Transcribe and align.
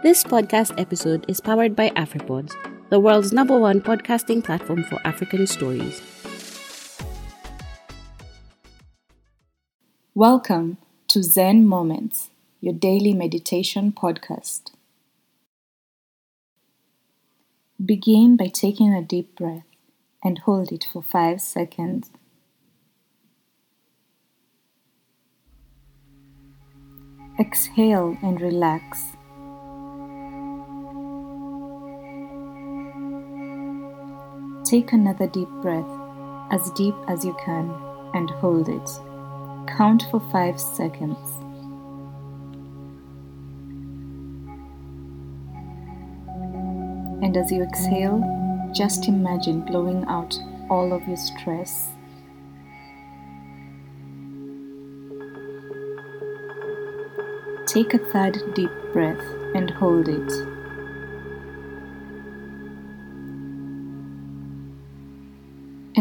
This 0.00 0.22
podcast 0.22 0.80
episode 0.80 1.24
is 1.26 1.40
powered 1.40 1.74
by 1.74 1.90
AfriPods, 1.90 2.54
the 2.88 3.00
world's 3.00 3.32
number 3.32 3.58
one 3.58 3.80
podcasting 3.80 4.44
platform 4.44 4.84
for 4.84 5.00
African 5.04 5.44
stories. 5.44 6.00
Welcome 10.14 10.78
to 11.08 11.24
Zen 11.24 11.66
Moments, 11.66 12.30
your 12.60 12.74
daily 12.74 13.12
meditation 13.12 13.90
podcast. 13.90 14.70
Begin 17.84 18.36
by 18.36 18.46
taking 18.46 18.94
a 18.94 19.02
deep 19.02 19.34
breath 19.34 19.66
and 20.22 20.38
hold 20.38 20.70
it 20.70 20.86
for 20.92 21.02
five 21.02 21.40
seconds. 21.40 22.12
Exhale 27.40 28.16
and 28.22 28.40
relax. 28.40 29.17
Take 34.68 34.92
another 34.92 35.26
deep 35.26 35.48
breath, 35.62 35.88
as 36.50 36.70
deep 36.72 36.94
as 37.08 37.24
you 37.24 37.34
can, 37.42 37.74
and 38.12 38.28
hold 38.28 38.68
it. 38.68 38.86
Count 39.66 40.04
for 40.10 40.20
5 40.30 40.60
seconds. 40.60 41.16
And 47.24 47.34
as 47.34 47.50
you 47.50 47.62
exhale, 47.62 48.70
just 48.74 49.08
imagine 49.08 49.62
blowing 49.62 50.04
out 50.04 50.38
all 50.68 50.92
of 50.92 51.08
your 51.08 51.16
stress. 51.16 51.88
Take 57.66 57.94
a 57.94 57.98
third 58.12 58.54
deep 58.54 58.70
breath 58.92 59.24
and 59.54 59.70
hold 59.70 60.10
it. 60.10 60.57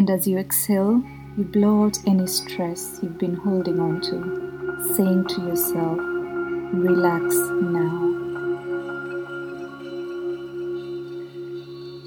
And 0.08 0.22
as 0.22 0.26
you 0.26 0.38
exhale, 0.38 1.04
you 1.36 1.44
blow 1.44 1.84
out 1.84 1.98
any 2.08 2.28
stress 2.28 2.98
you've 3.04 3.18
been 3.18 3.36
holding 3.36 3.78
on 3.78 4.00
to, 4.04 4.94
saying 4.96 5.28
to 5.28 5.42
yourself, 5.42 5.98
relax 6.00 7.36
now. 7.36 8.06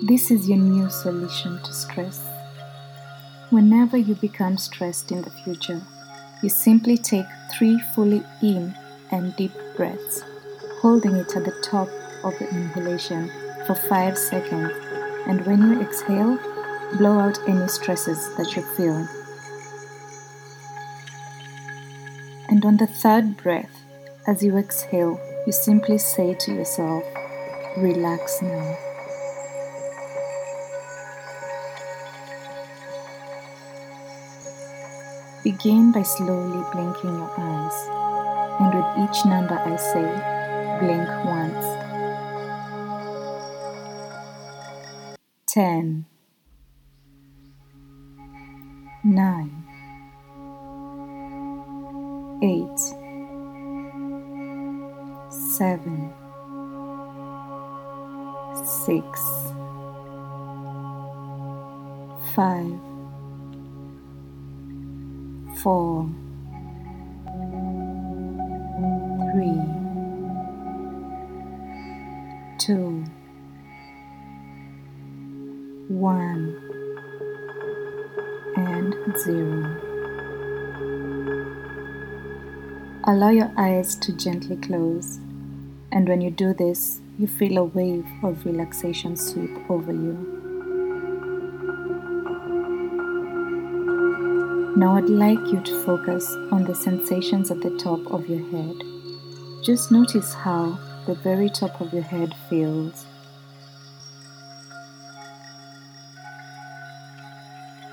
This 0.00 0.30
is 0.30 0.48
your 0.48 0.56
new 0.56 0.88
solution 0.88 1.62
to 1.62 1.72
stress. 1.74 2.26
Whenever 3.50 3.98
you 3.98 4.14
become 4.14 4.56
stressed 4.56 5.12
in 5.12 5.20
the 5.20 5.30
future, 5.44 5.82
you 6.42 6.48
simply 6.48 6.96
take 6.96 7.26
three 7.52 7.78
fully 7.94 8.22
in 8.40 8.74
and 9.10 9.36
deep 9.36 9.52
breaths, 9.76 10.24
holding 10.80 11.16
it 11.16 11.36
at 11.36 11.44
the 11.44 11.60
top 11.62 11.90
of 12.24 12.32
the 12.38 12.48
inhalation 12.48 13.30
for 13.66 13.74
five 13.74 14.16
seconds, 14.16 14.72
and 15.26 15.44
when 15.44 15.60
you 15.60 15.82
exhale, 15.82 16.38
blow 16.98 17.19
out 17.19 17.38
any 17.48 17.69
stresses 17.69 18.34
that 18.36 18.55
you 18.56 18.62
feel. 18.77 19.06
And 22.48 22.64
on 22.64 22.77
the 22.77 22.86
third 22.86 23.36
breath, 23.36 23.84
as 24.27 24.42
you 24.42 24.56
exhale, 24.56 25.20
you 25.47 25.52
simply 25.52 25.98
say 25.98 26.34
to 26.34 26.52
yourself, 26.52 27.05
Relax 27.77 28.42
now. 28.42 28.77
Begin 35.44 35.92
by 35.92 36.02
slowly 36.02 36.62
blinking 36.72 37.14
your 37.14 37.32
eyes, 37.38 37.88
and 38.60 38.75
with 38.75 39.10
each 39.10 39.25
number 39.25 39.54
I 39.54 39.77
say, 39.77 40.06
blink 40.80 41.08
once. 41.25 41.80
10 45.47 46.09
5 62.34 62.91
four, 65.62 66.08
three, 69.32 69.60
two, 72.58 73.04
one, 75.88 76.56
and 78.56 78.94
zero. 79.19 79.76
Allow 83.04 83.28
your 83.30 83.52
eyes 83.58 83.96
to 83.96 84.12
gently 84.12 84.56
close, 84.56 85.19
and 85.92 86.08
when 86.08 86.22
you 86.22 86.30
do 86.30 86.54
this, 86.54 87.02
you 87.19 87.26
feel 87.26 87.58
a 87.58 87.64
wave 87.64 88.06
of 88.22 88.46
relaxation 88.46 89.14
sweep 89.14 89.70
over 89.70 89.92
you. 89.92 90.39
Now 94.80 94.96
I'd 94.96 95.10
like 95.10 95.52
you 95.52 95.60
to 95.60 95.84
focus 95.84 96.34
on 96.50 96.64
the 96.64 96.74
sensations 96.74 97.50
at 97.50 97.60
the 97.60 97.76
top 97.76 98.00
of 98.10 98.26
your 98.30 98.41
head. 98.50 98.76
Just 99.62 99.92
notice 99.92 100.32
how 100.32 100.78
the 101.06 101.16
very 101.16 101.50
top 101.50 101.82
of 101.82 101.92
your 101.92 102.02
head 102.02 102.34
feels. 102.48 103.04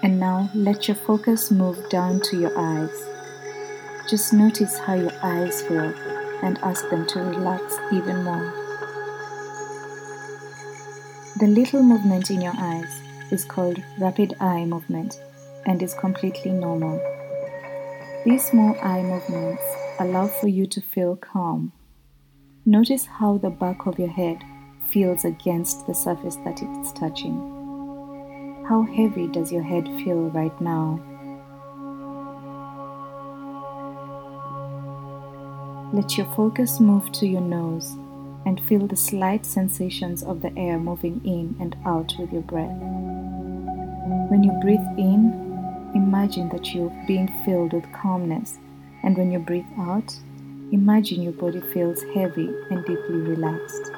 And 0.01 0.17
now 0.17 0.49
let 0.55 0.87
your 0.87 0.95
focus 0.95 1.51
move 1.51 1.77
down 1.89 2.21
to 2.21 2.39
your 2.39 2.57
eyes. 2.57 2.97
Just 4.09 4.31
notice 4.31 4.79
how 4.79 4.93
your 4.93 5.11
eyes 5.21 5.61
feel 5.63 5.93
and 6.41 6.57
ask 6.59 6.89
them 6.89 7.05
to 7.07 7.19
relax 7.19 7.63
even 7.91 8.23
more. 8.23 8.53
The 11.37 11.47
little 11.47 11.83
movement 11.83 12.31
in 12.31 12.39
your 12.39 12.55
eyes 12.55 13.01
is 13.29 13.43
called 13.43 13.83
rapid 13.99 14.35
eye 14.39 14.63
movement 14.63 15.19
and 15.67 15.83
is 15.83 15.93
completely 15.93 16.51
normal. 16.51 16.99
These 18.25 18.45
small 18.45 18.75
eye 18.81 19.03
movements 19.03 19.61
allow 19.99 20.27
for 20.27 20.47
you 20.47 20.65
to 20.67 20.81
feel 20.81 21.15
calm. 21.15 21.71
Notice 22.65 23.05
how 23.05 23.37
the 23.37 23.49
back 23.49 23.85
of 23.85 23.99
your 23.99 24.09
head 24.09 24.43
feels 24.89 25.25
against 25.25 25.85
the 25.85 25.93
surface 25.93 26.37
that 26.37 26.59
it's 26.61 26.91
touching. 26.93 27.53
How 28.67 28.81
heavy 28.83 29.27
does 29.27 29.51
your 29.51 29.63
head 29.63 29.85
feel 30.03 30.29
right 30.31 30.59
now? 30.59 30.99
Let 35.93 36.17
your 36.17 36.25
focus 36.35 36.81
move 36.81 37.11
to 37.13 37.25
your 37.25 37.41
nose 37.41 37.95
and 38.45 38.59
feel 38.61 38.87
the 38.87 38.95
slight 38.97 39.45
sensations 39.45 40.21
of 40.23 40.41
the 40.41 40.57
air 40.57 40.77
moving 40.77 41.21
in 41.23 41.55
and 41.61 41.75
out 41.85 42.13
with 42.19 42.31
your 42.33 42.41
breath. 42.41 42.77
When 44.29 44.43
you 44.43 44.51
breathe 44.61 44.79
in, 44.97 45.46
imagine 45.97 46.49
that 46.49 46.73
you're 46.73 46.93
being 47.07 47.27
filled 47.43 47.73
with 47.73 47.91
calmness, 47.91 48.59
and 49.03 49.17
when 49.17 49.31
you 49.31 49.39
breathe 49.39 49.65
out, 49.77 50.15
imagine 50.71 51.23
your 51.23 51.33
body 51.33 51.61
feels 51.73 52.03
heavy 52.13 52.49
and 52.69 52.85
deeply 52.85 53.15
relaxed. 53.15 53.91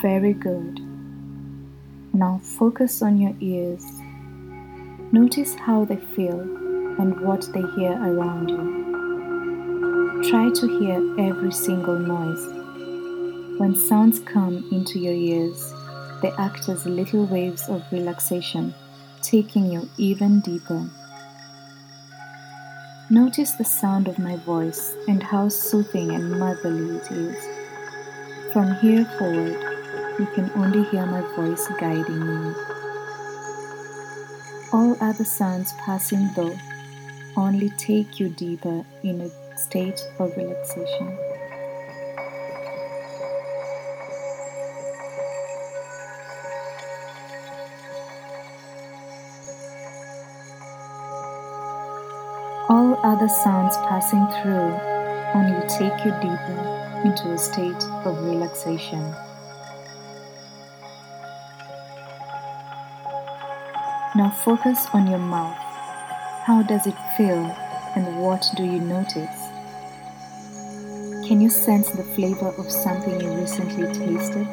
Very 0.00 0.32
good. 0.32 0.80
Now 2.14 2.40
focus 2.42 3.02
on 3.02 3.18
your 3.18 3.34
ears. 3.40 3.84
Notice 5.12 5.54
how 5.54 5.84
they 5.84 5.96
feel 6.16 6.40
and 6.40 7.20
what 7.20 7.46
they 7.52 7.62
hear 7.76 7.92
around 7.92 8.48
you. 8.48 10.30
Try 10.30 10.48
to 10.50 10.78
hear 10.78 10.96
every 11.28 11.52
single 11.52 11.98
noise. 11.98 12.46
When 13.58 13.76
sounds 13.76 14.20
come 14.20 14.64
into 14.72 14.98
your 14.98 15.12
ears, 15.12 15.73
they 16.24 16.32
act 16.38 16.70
as 16.70 16.86
little 16.86 17.26
waves 17.26 17.68
of 17.68 17.82
relaxation, 17.92 18.74
taking 19.20 19.70
you 19.70 19.86
even 19.98 20.40
deeper. 20.40 20.88
Notice 23.10 23.50
the 23.52 23.64
sound 23.64 24.08
of 24.08 24.18
my 24.18 24.36
voice 24.36 24.96
and 25.06 25.22
how 25.22 25.50
soothing 25.50 26.12
and 26.12 26.40
motherly 26.40 26.96
it 26.96 27.10
is. 27.10 27.36
From 28.54 28.74
here 28.76 29.04
forward, 29.18 29.60
you 30.18 30.26
can 30.34 30.50
only 30.56 30.84
hear 30.84 31.04
my 31.04 31.20
voice 31.36 31.68
guiding 31.78 32.22
you. 32.22 32.54
All 34.72 34.96
other 35.02 35.26
sounds 35.26 35.74
passing 35.84 36.30
though 36.34 36.56
only 37.36 37.68
take 37.76 38.18
you 38.18 38.30
deeper 38.30 38.82
in 39.02 39.20
a 39.20 39.58
state 39.58 40.00
of 40.18 40.34
relaxation. 40.38 41.23
All 53.04 53.12
other 53.12 53.28
sounds 53.28 53.76
passing 53.88 54.26
through 54.40 54.72
only 55.34 55.60
take 55.68 56.06
you 56.06 56.12
deeper 56.22 57.02
into 57.04 57.32
a 57.32 57.36
state 57.36 57.84
of 58.06 58.24
relaxation. 58.24 58.98
Now 64.16 64.30
focus 64.42 64.86
on 64.94 65.06
your 65.06 65.18
mouth. 65.18 65.54
How 66.46 66.64
does 66.66 66.86
it 66.86 66.96
feel 67.14 67.44
and 67.94 68.22
what 68.22 68.42
do 68.56 68.64
you 68.64 68.80
notice? 68.80 69.38
Can 71.28 71.42
you 71.42 71.50
sense 71.50 71.90
the 71.90 72.04
flavor 72.04 72.54
of 72.56 72.70
something 72.70 73.20
you 73.20 73.30
recently 73.34 73.84
tasted? 73.92 74.46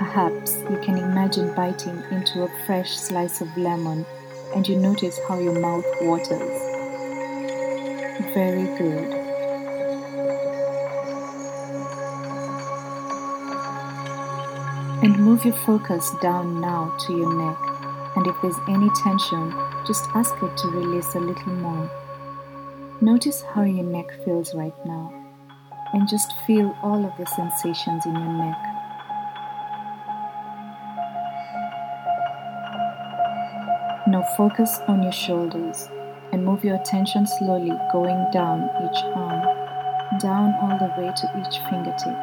Perhaps 0.00 0.56
you 0.68 0.78
can 0.82 0.98
imagine 0.98 1.54
biting 1.54 2.02
into 2.10 2.42
a 2.42 2.64
fresh 2.66 2.90
slice 2.96 3.40
of 3.40 3.56
lemon 3.56 4.04
and 4.52 4.66
you 4.66 4.76
notice 4.76 5.20
how 5.28 5.38
your 5.38 5.60
mouth 5.60 5.86
waters. 6.00 6.61
Very 8.34 8.64
good. 8.78 9.12
And 15.02 15.18
move 15.18 15.44
your 15.44 15.52
focus 15.52 16.10
down 16.22 16.58
now 16.58 16.96
to 17.06 17.12
your 17.12 17.34
neck. 17.34 17.58
And 18.16 18.26
if 18.26 18.34
there's 18.40 18.56
any 18.68 18.88
tension, 19.02 19.52
just 19.86 20.08
ask 20.14 20.34
it 20.42 20.56
to 20.56 20.68
release 20.68 21.14
a 21.14 21.20
little 21.20 21.52
more. 21.52 21.90
Notice 23.02 23.42
how 23.42 23.64
your 23.64 23.84
neck 23.84 24.06
feels 24.24 24.54
right 24.54 24.86
now. 24.86 25.12
And 25.92 26.08
just 26.08 26.32
feel 26.46 26.74
all 26.82 27.04
of 27.04 27.14
the 27.18 27.26
sensations 27.26 28.06
in 28.06 28.14
your 28.14 28.32
neck. 28.32 28.58
Now 34.06 34.22
focus 34.38 34.78
on 34.88 35.02
your 35.02 35.12
shoulders 35.12 35.90
move 36.42 36.64
your 36.64 36.76
attention 36.76 37.26
slowly 37.26 37.72
going 37.92 38.30
down 38.32 38.68
each 38.84 39.02
arm, 39.14 39.42
down 40.18 40.54
all 40.60 40.76
the 40.78 40.92
way 41.00 41.12
to 41.16 41.26
each 41.40 41.58
fingertip. 41.70 42.16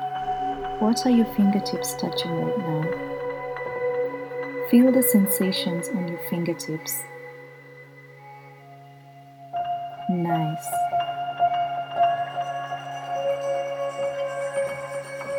What 0.82 1.06
are 1.06 1.10
your 1.10 1.26
fingertips 1.36 1.94
touching 1.96 2.32
right 2.32 2.58
now? 2.58 2.84
Feel 4.70 4.92
the 4.92 5.04
sensations 5.04 5.90
on 5.90 6.08
your 6.08 6.20
fingertips. 6.30 7.02
Nice. 10.10 10.68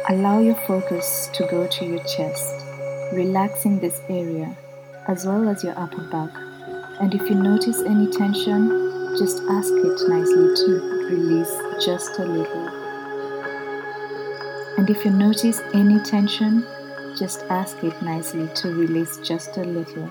Allow 0.09 0.41
your 0.41 0.57
focus 0.67 1.29
to 1.35 1.47
go 1.47 1.67
to 1.67 1.85
your 1.85 2.03
chest, 2.05 2.55
relaxing 3.13 3.79
this 3.79 4.01
area 4.09 4.57
as 5.07 5.27
well 5.27 5.49
as 5.49 5.63
your 5.63 5.79
upper 5.79 6.03
back. 6.11 6.50
And 7.01 7.15
if 7.15 7.31
you 7.31 7.35
notice 7.35 7.81
any 7.81 8.07
tension, 8.09 9.17
just 9.17 9.43
ask 9.49 9.73
it 9.73 10.09
nicely 10.09 10.55
to 10.55 11.07
release 11.09 11.85
just 11.85 12.19
a 12.19 12.25
little. 12.25 12.69
And 14.77 14.89
if 14.91 15.05
you 15.05 15.11
notice 15.11 15.61
any 15.73 15.99
tension, 16.01 16.67
just 17.19 17.43
ask 17.49 17.83
it 17.83 18.01
nicely 18.03 18.49
to 18.55 18.69
release 18.69 19.17
just 19.19 19.57
a 19.57 19.65
little. 19.65 20.09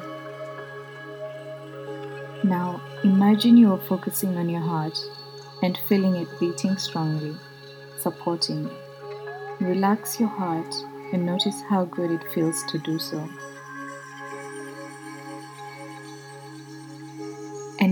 Now, 2.44 2.82
imagine 3.04 3.56
you 3.56 3.72
are 3.72 3.88
focusing 3.88 4.38
on 4.38 4.50
your 4.50 4.62
heart 4.62 4.98
and 5.62 5.78
feeling 5.88 6.16
it 6.16 6.28
beating 6.40 6.78
strongly, 6.78 7.36
supporting 8.00 8.64
you. 8.64 8.72
Relax 9.60 10.20
your 10.20 10.30
heart 10.30 10.74
and 11.14 11.26
notice 11.26 11.62
how 11.70 11.86
good 11.86 12.12
it 12.12 12.24
feels 12.34 12.64
to 12.72 12.80
do 12.80 12.98
so. 12.98 13.30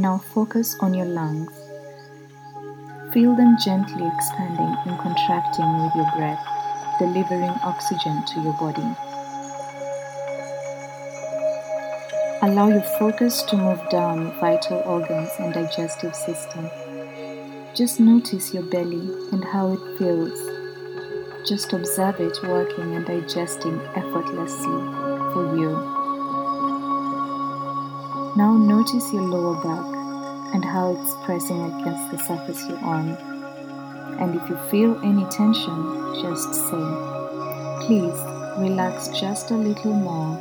Now 0.08 0.18
focus 0.18 0.78
on 0.80 0.94
your 0.94 1.06
lungs. 1.06 1.52
Feel 3.14 3.36
them 3.36 3.58
gently 3.62 4.08
expanding 4.16 4.74
and 4.86 4.98
contracting 5.00 5.70
with 5.82 5.94
your 5.96 6.10
breath, 6.16 6.44
delivering 6.98 7.56
oxygen 7.72 8.24
to 8.26 8.40
your 8.40 8.54
body. 8.54 8.90
Allow 12.42 12.70
your 12.70 12.88
focus 13.00 13.42
to 13.50 13.58
move 13.58 13.82
down 13.90 14.22
your 14.22 14.36
vital 14.40 14.78
organs 14.86 15.30
and 15.40 15.54
digestive 15.54 16.16
system. 16.16 16.70
Just 17.76 18.00
notice 18.00 18.54
your 18.54 18.64
belly 18.64 19.10
and 19.34 19.44
how 19.44 19.74
it 19.74 19.98
feels. 19.98 20.40
Just 21.46 21.74
observe 21.74 22.22
it 22.22 22.38
working 22.44 22.96
and 22.96 23.06
digesting 23.06 23.78
effortlessly 24.02 24.80
for 25.34 25.54
you. 25.60 25.98
Now 28.38 28.56
notice 28.56 29.12
your 29.12 29.24
lower 29.24 29.56
back 29.64 29.97
and 30.54 30.64
how 30.64 30.92
it's 30.96 31.14
pressing 31.26 31.62
against 31.62 32.12
the 32.12 32.18
surface 32.18 32.66
you're 32.68 32.78
on. 32.80 33.10
And 34.20 34.36
if 34.36 34.50
you 34.50 34.58
feel 34.72 34.98
any 35.04 35.26
tension, 35.30 36.22
just 36.22 36.54
say, 36.54 37.86
please 37.86 38.18
relax 38.58 39.10
just 39.20 39.52
a 39.52 39.56
little 39.56 39.94
more. 39.94 40.38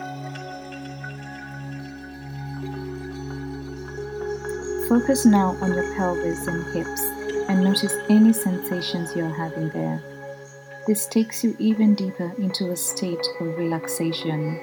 Focus 4.88 5.26
now 5.26 5.56
on 5.60 5.74
your 5.74 5.94
pelvis 5.96 6.46
and 6.46 6.64
hips 6.74 7.00
and 7.48 7.62
notice 7.62 7.94
any 8.08 8.32
sensations 8.32 9.14
you're 9.16 9.28
having 9.28 9.68
there. 9.70 10.02
This 10.86 11.06
takes 11.06 11.42
you 11.42 11.56
even 11.58 11.94
deeper 11.94 12.32
into 12.38 12.70
a 12.70 12.76
state 12.76 13.26
of 13.40 13.58
relaxation 13.58 14.60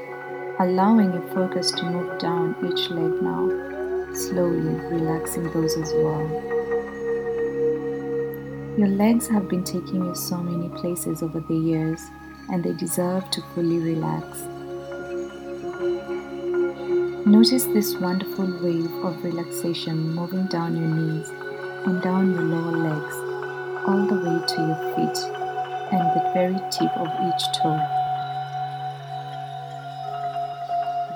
allowing 0.60 1.12
your 1.13 1.28
focus 1.34 1.72
to 1.72 1.84
move 1.84 2.19
down 2.19 2.56
each 2.63 2.90
leg 2.92 3.22
now, 3.22 3.72
slowly 4.13 4.75
relaxing 4.89 5.51
those 5.51 5.75
as 5.77 5.92
well. 5.94 6.27
Your 8.77 8.88
legs 8.88 9.27
have 9.27 9.48
been 9.48 9.63
taking 9.63 10.04
you 10.06 10.15
so 10.15 10.38
many 10.38 10.69
places 10.80 11.21
over 11.21 11.39
the 11.39 11.56
years, 11.56 12.01
and 12.50 12.63
they 12.63 12.74
deserve 12.74 13.30
to 13.31 13.42
fully 13.54 13.80
relax. 13.80 14.25
Notice 17.25 17.65
this 17.65 17.95
wonderful 17.95 18.45
wave 18.62 18.92
of 19.04 19.24
relaxation 19.24 20.13
moving 20.13 20.48
down 20.48 20.75
your 20.75 20.89
knees 20.89 21.30
and 21.86 22.01
down 22.01 22.33
your 22.33 22.44
lower 22.44 22.71
legs, 22.71 23.16
all 23.88 24.06
the 24.07 24.16
way 24.16 24.45
to 24.48 24.62
your 24.62 24.95
feet 24.95 25.18
and 25.94 26.01
the 26.16 26.31
very 26.33 26.59
tip 26.71 26.92
of 26.98 27.07
each 27.27 27.44
toe. 27.56 27.80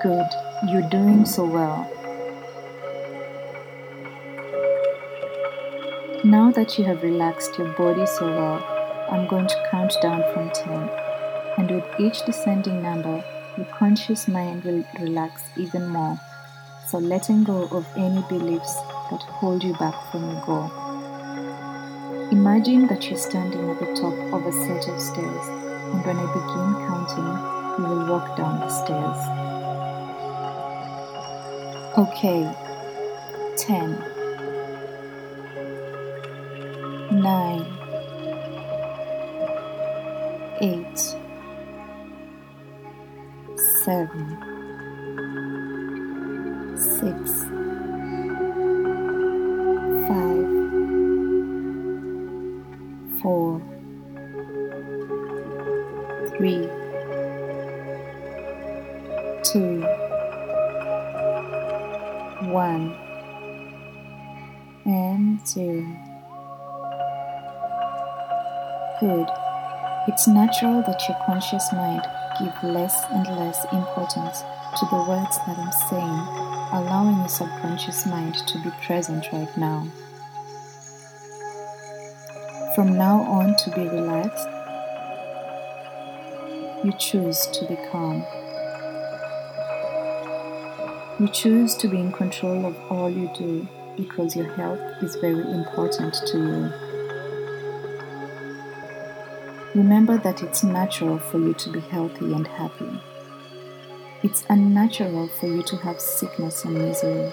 Good, 0.00 0.28
you're 0.70 0.88
doing 0.88 1.24
so 1.26 1.44
well. 1.44 1.90
Now 6.28 6.50
that 6.50 6.76
you 6.76 6.84
have 6.84 7.02
relaxed 7.02 7.56
your 7.56 7.68
body 7.72 8.04
so 8.04 8.26
well, 8.26 8.62
I'm 9.10 9.26
going 9.28 9.46
to 9.46 9.68
count 9.70 9.94
down 10.02 10.22
from 10.34 10.50
10. 10.50 10.90
And 11.56 11.70
with 11.70 11.86
each 11.98 12.22
descending 12.26 12.82
number, 12.82 13.24
your 13.56 13.64
conscious 13.64 14.28
mind 14.28 14.62
will 14.62 14.84
relax 15.00 15.40
even 15.56 15.88
more. 15.88 16.20
So 16.86 16.98
letting 16.98 17.44
go 17.44 17.62
of 17.68 17.86
any 17.96 18.20
beliefs 18.28 18.74
that 19.10 19.22
hold 19.22 19.64
you 19.64 19.72
back 19.78 19.94
from 20.12 20.30
your 20.30 20.44
goal. 20.44 20.70
Imagine 22.30 22.88
that 22.88 23.08
you're 23.08 23.18
standing 23.18 23.70
at 23.70 23.78
the 23.78 23.94
top 23.94 24.12
of 24.34 24.44
a 24.44 24.52
set 24.52 24.86
of 24.86 25.00
stairs, 25.00 25.46
and 25.48 26.04
when 26.04 26.18
I 26.18 26.26
begin 26.26 26.74
counting, 26.88 27.32
you 27.78 27.88
will 27.88 28.06
walk 28.06 28.36
down 28.36 28.60
the 28.60 28.68
stairs. 28.68 29.18
Okay. 31.96 32.54
10 33.56 34.17
9 37.18 37.66
8 40.60 41.16
7 43.84 44.36
6 46.76 47.48
5 50.06 50.46
4 53.20 53.62
3 56.36 56.68
2 59.42 60.08
one 62.50 62.94
and 64.84 65.44
two. 65.44 66.07
Good. 69.00 69.28
It's 70.08 70.26
natural 70.26 70.82
that 70.82 71.00
your 71.08 71.16
conscious 71.24 71.72
mind 71.72 72.02
give 72.40 72.52
less 72.64 73.04
and 73.12 73.24
less 73.28 73.64
importance 73.72 74.40
to 74.76 74.86
the 74.86 75.04
words 75.08 75.38
that 75.46 75.56
I'm 75.56 75.70
saying, 75.88 76.26
allowing 76.72 77.18
your 77.18 77.28
subconscious 77.28 78.06
mind 78.06 78.34
to 78.34 78.60
be 78.64 78.70
present 78.84 79.24
right 79.32 79.56
now. 79.56 79.86
From 82.74 82.98
now 82.98 83.20
on 83.20 83.54
to 83.54 83.70
be 83.70 83.82
relaxed, 83.82 84.48
you 86.84 86.92
choose 86.98 87.46
to 87.52 87.66
be 87.66 87.76
calm. 87.92 88.24
You 91.20 91.28
choose 91.28 91.76
to 91.76 91.86
be 91.86 91.98
in 91.98 92.10
control 92.10 92.66
of 92.66 92.76
all 92.90 93.08
you 93.08 93.30
do 93.36 93.68
because 93.96 94.34
your 94.34 94.52
health 94.54 94.80
is 95.02 95.14
very 95.16 95.48
important 95.52 96.14
to 96.14 96.38
you. 96.38 96.87
Remember 99.78 100.18
that 100.18 100.42
it's 100.42 100.64
natural 100.64 101.20
for 101.20 101.38
you 101.38 101.54
to 101.54 101.70
be 101.70 101.78
healthy 101.78 102.32
and 102.32 102.48
happy. 102.48 103.00
It's 104.24 104.44
unnatural 104.50 105.28
for 105.28 105.46
you 105.46 105.62
to 105.62 105.76
have 105.76 106.00
sickness 106.00 106.64
and 106.64 106.74
misery. 106.74 107.30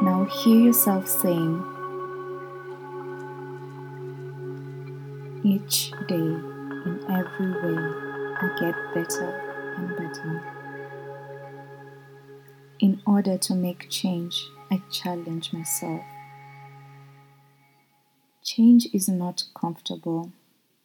Now 0.00 0.28
hear 0.30 0.60
yourself 0.66 1.08
saying, 1.08 1.58
Each 5.42 5.90
day, 6.06 6.14
in 6.14 7.04
every 7.10 7.50
way, 7.50 7.82
I 8.40 8.48
get 8.60 8.94
better 8.94 9.74
and 9.76 9.88
better. 9.96 10.44
In 12.78 13.02
order 13.04 13.36
to 13.38 13.54
make 13.56 13.90
change, 13.90 14.40
I 14.70 14.80
challenge 14.88 15.52
myself. 15.52 16.04
Change 18.56 18.88
is 18.94 19.10
not 19.10 19.44
comfortable. 19.54 20.32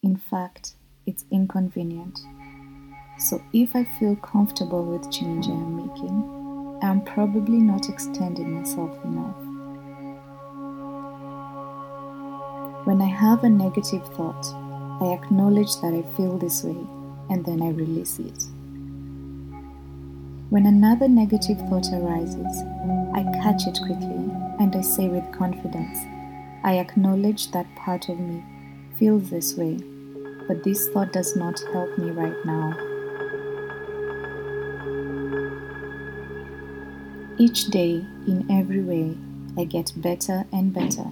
In 0.02 0.18
fact, 0.18 0.74
it's 1.06 1.24
inconvenient. 1.32 2.20
So 3.18 3.42
if 3.54 3.74
I 3.74 3.86
feel 3.86 4.18
comfortable 4.18 4.84
with 4.84 5.10
change 5.10 5.48
I 5.48 5.52
am 5.52 5.78
making, 5.78 6.80
I 6.84 6.92
am 6.92 7.06
probably 7.06 7.60
not 7.60 7.88
extending 7.88 8.52
myself 8.60 8.92
enough. 9.06 9.38
When 12.86 13.02
I 13.02 13.08
have 13.08 13.46
a 13.46 13.50
negative 13.50 14.06
thought, 14.10 14.46
I 15.02 15.14
acknowledge 15.14 15.80
that 15.80 15.94
I 15.94 16.02
feel 16.18 16.38
this 16.38 16.66
way 16.66 16.86
and 17.30 17.46
then 17.46 17.62
I 17.62 17.70
release 17.70 18.20
it. 18.20 18.44
When 20.50 20.66
another 20.66 21.08
negative 21.08 21.60
thought 21.70 21.88
arises, 21.94 22.62
I 23.16 23.24
catch 23.42 23.68
it 23.68 23.80
quickly 23.86 24.28
and 24.60 24.76
I 24.76 24.82
say 24.82 25.08
with 25.08 25.32
confidence, 25.32 26.00
I 26.64 26.78
acknowledge 26.78 27.52
that 27.52 27.76
part 27.76 28.10
of 28.10 28.20
me 28.20 28.44
feels 28.98 29.30
this 29.30 29.56
way 29.56 29.80
but 30.48 30.64
this 30.64 30.90
thought 30.90 31.14
does 31.14 31.36
not 31.36 31.60
help 31.72 31.98
me 31.98 32.12
right 32.12 32.46
now. 32.46 32.74
Each 37.38 37.66
day, 37.66 38.06
in 38.28 38.46
every 38.50 38.82
way, 38.82 39.18
I 39.58 39.66
get 39.66 39.92
better 39.96 40.46
and 40.52 40.74
better. 40.74 41.10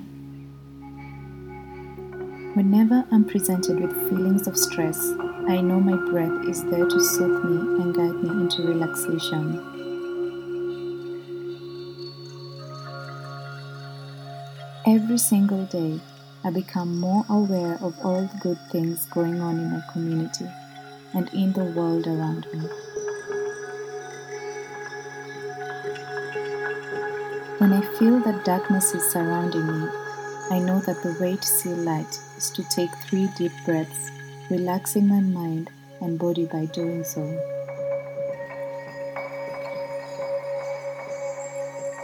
Whenever 2.53 3.05
I'm 3.11 3.25
presented 3.25 3.79
with 3.79 4.09
feelings 4.09 4.47
of 4.47 4.57
stress, 4.57 4.99
I 5.47 5.61
know 5.61 5.79
my 5.79 5.95
breath 6.11 6.47
is 6.47 6.63
there 6.65 6.85
to 6.85 6.99
soothe 7.01 7.43
me 7.45 7.83
and 7.83 7.95
guide 7.95 8.23
me 8.23 8.29
into 8.29 8.63
relaxation. 8.63 9.70
Every 14.93 15.19
single 15.19 15.63
day, 15.67 16.01
I 16.43 16.49
become 16.49 16.99
more 16.99 17.23
aware 17.29 17.75
of 17.75 17.97
all 18.03 18.23
the 18.23 18.39
good 18.41 18.57
things 18.73 19.05
going 19.05 19.39
on 19.39 19.57
in 19.57 19.71
my 19.71 19.81
community 19.93 20.45
and 21.13 21.29
in 21.33 21.53
the 21.53 21.63
world 21.63 22.07
around 22.07 22.45
me. 22.51 22.59
When 27.59 27.71
I 27.71 27.79
feel 27.97 28.19
that 28.19 28.43
darkness 28.43 28.93
is 28.93 29.09
surrounding 29.09 29.65
me, 29.65 29.87
I 30.49 30.59
know 30.59 30.81
that 30.81 31.01
the 31.03 31.15
way 31.21 31.37
to 31.37 31.47
see 31.47 31.69
light 31.69 32.19
is 32.35 32.49
to 32.49 32.63
take 32.63 32.93
three 33.05 33.29
deep 33.37 33.53
breaths, 33.63 34.11
relaxing 34.49 35.07
my 35.07 35.21
mind 35.21 35.69
and 36.01 36.19
body 36.19 36.47
by 36.47 36.65
doing 36.65 37.05
so. 37.05 37.23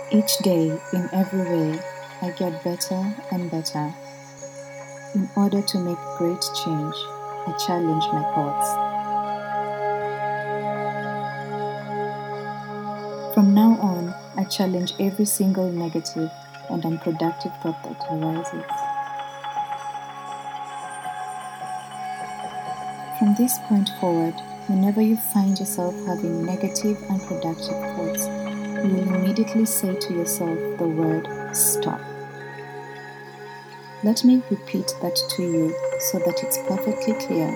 Each 0.10 0.38
day, 0.38 0.80
in 0.94 1.10
every 1.12 1.44
way, 1.52 1.80
I 2.22 2.32
get 2.32 2.64
better 2.64 3.16
and 3.32 3.52
better 3.52 3.94
in 5.18 5.30
order 5.36 5.62
to 5.62 5.80
make 5.80 5.98
great 6.18 6.42
change, 6.64 6.96
I 7.48 7.54
challenge 7.66 8.04
my 8.14 8.24
thoughts. 8.36 8.68
From 13.34 13.54
now 13.54 13.78
on, 13.82 14.14
I 14.36 14.44
challenge 14.44 14.94
every 15.00 15.26
single 15.26 15.72
negative 15.72 16.30
and 16.70 16.86
unproductive 16.86 17.52
thought 17.62 17.82
that 17.84 18.06
arises. 18.12 18.66
From 23.18 23.34
this 23.36 23.58
point 23.68 23.90
forward, 24.00 24.36
whenever 24.68 25.02
you 25.02 25.18
find 25.18 25.58
yourself 25.58 25.96
having 26.06 26.46
negative, 26.46 26.98
unproductive 27.10 27.80
thoughts, 27.96 28.28
you 28.28 28.94
will 28.94 29.16
immediately 29.16 29.66
say 29.66 29.96
to 29.96 30.14
yourself 30.14 30.60
the 30.78 30.88
word 30.88 31.28
stop. 31.54 32.02
Let 34.04 34.24
me 34.24 34.42
repeat 34.50 34.94
that 35.02 35.16
to 35.36 35.42
you 35.44 35.76
so 36.12 36.20
that 36.20 36.44
it's 36.44 36.58
perfectly 36.68 37.14
clear. 37.26 37.50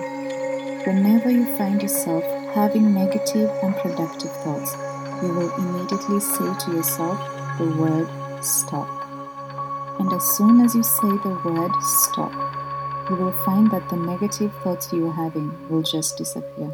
Whenever 0.84 1.30
you 1.30 1.44
find 1.56 1.80
yourself 1.80 2.24
having 2.52 2.92
negative 2.92 3.48
and 3.62 3.76
productive 3.76 4.32
thoughts, 4.42 4.74
you 5.22 5.32
will 5.32 5.54
immediately 5.54 6.18
say 6.18 6.52
to 6.64 6.72
yourself 6.72 7.18
the 7.58 7.66
word 7.78 8.08
stop. 8.44 8.88
And 10.00 10.12
as 10.12 10.24
soon 10.36 10.60
as 10.60 10.74
you 10.74 10.82
say 10.82 11.08
the 11.22 11.40
word 11.44 11.72
stop, 11.80 12.32
you 13.08 13.16
will 13.16 13.32
find 13.44 13.70
that 13.70 13.88
the 13.88 13.96
negative 13.96 14.52
thoughts 14.62 14.92
you 14.92 15.08
are 15.08 15.14
having 15.14 15.68
will 15.68 15.82
just 15.82 16.18
disappear. 16.18 16.72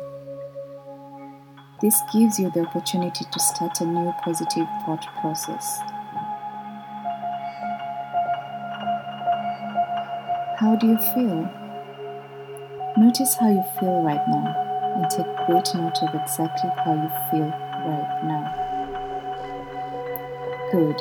This 1.82 2.00
gives 2.12 2.38
you 2.40 2.50
the 2.50 2.66
opportunity 2.66 3.24
to 3.30 3.38
start 3.38 3.80
a 3.80 3.84
new 3.84 4.12
positive 4.24 4.66
thought 4.84 5.06
process. 5.20 5.78
How 10.58 10.74
do 10.74 10.88
you 10.88 10.98
feel? 11.14 11.48
Notice 12.96 13.36
how 13.36 13.48
you 13.48 13.62
feel 13.78 14.02
right 14.02 14.26
now 14.26 14.96
and 14.96 15.08
take 15.08 15.46
great 15.46 15.72
note 15.72 16.02
of 16.02 16.12
exactly 16.20 16.68
how 16.84 16.94
you 16.94 17.08
feel 17.30 17.48
right 17.86 18.24
now. 18.24 18.44
Good. 20.72 21.00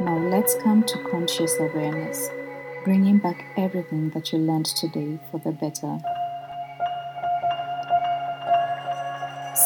Now 0.00 0.18
let's 0.30 0.54
come 0.62 0.84
to 0.84 0.98
conscious 1.10 1.58
awareness, 1.58 2.30
bringing 2.84 3.18
back 3.18 3.44
everything 3.56 4.10
that 4.10 4.32
you 4.32 4.38
learned 4.38 4.66
today 4.66 5.18
for 5.32 5.40
the 5.40 5.50
better. 5.50 5.98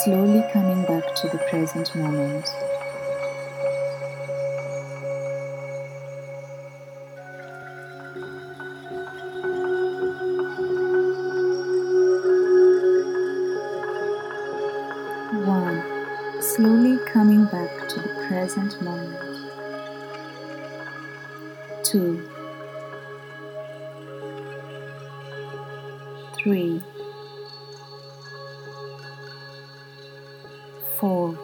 Slowly 0.04 0.42
coming 0.54 0.86
back 0.86 1.14
to 1.16 1.28
the 1.28 1.44
present 1.50 1.94
moment. 1.94 2.48
Slowly 16.42 16.98
coming 17.10 17.46
back 17.46 17.88
to 17.88 18.00
the 18.00 18.26
present 18.28 18.82
moment. 18.82 19.16
Two, 21.82 22.28
three, 26.36 26.82
four, 30.98 31.38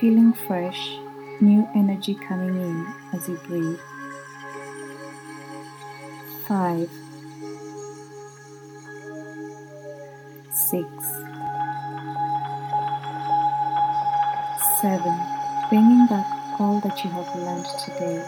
feeling 0.00 0.32
fresh, 0.32 0.88
new 1.42 1.68
energy 1.74 2.14
coming 2.26 2.56
in 2.56 2.86
as 3.12 3.28
you 3.28 3.36
breathe. 3.46 3.78
Five, 6.46 6.90
six, 10.50 10.88
7. 14.80 15.02
Bringing 15.68 16.06
back 16.06 16.26
all 16.58 16.80
that 16.80 17.04
you 17.04 17.10
have 17.10 17.26
learned 17.36 17.66
today. 17.84 18.24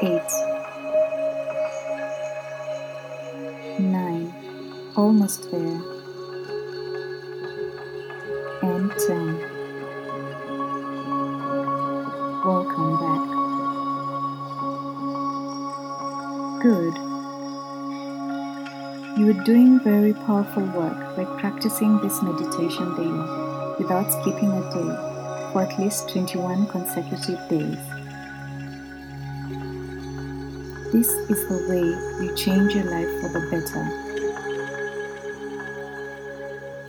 8. 0.00 0.22
9. 3.80 4.34
Almost 4.96 5.50
there. 5.50 5.82
And 8.62 8.90
10. 9.06 9.51
You 19.14 19.28
are 19.28 19.44
doing 19.44 19.78
very 19.80 20.14
powerful 20.14 20.62
work 20.64 21.16
by 21.16 21.24
practicing 21.38 22.00
this 22.00 22.22
meditation 22.22 22.94
daily 22.96 23.28
without 23.78 24.10
skipping 24.10 24.50
a 24.50 24.62
day 24.72 25.52
for 25.52 25.62
at 25.62 25.78
least 25.78 26.08
21 26.08 26.66
consecutive 26.68 27.38
days. 27.50 27.76
This 30.92 31.08
is 31.28 31.46
the 31.48 31.58
way 31.68 31.84
you 32.24 32.34
change 32.36 32.74
your 32.74 32.84
life 32.84 33.20
for 33.20 33.28
the 33.28 33.40
better. 33.50 33.84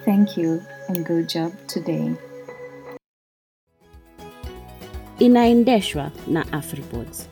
Thank 0.06 0.38
you 0.38 0.62
and 0.88 1.06
good 1.06 1.28
job 1.28 1.52
today. 1.68 2.16
inaendeshwa 5.20 6.12
na 6.28 6.46
afripods 6.52 7.30